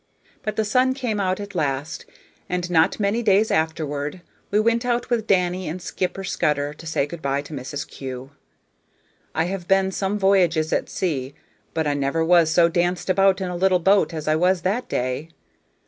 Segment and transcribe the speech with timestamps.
[0.41, 2.07] But the sun came out at last,
[2.49, 7.05] and not many days afterward we went out with Danny and Skipper Scudder to say
[7.05, 7.87] good by to Mrs.
[7.87, 8.31] Kew.
[9.35, 11.35] I have been some voyages at sea,
[11.75, 14.89] but I never was so danced about in a little boat as I was that
[14.89, 15.29] day.